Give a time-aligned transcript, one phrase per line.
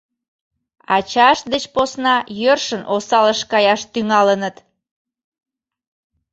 [0.95, 4.55] —Ачашт деч посна йӧршын осалыш каяш тӱҥалыныт...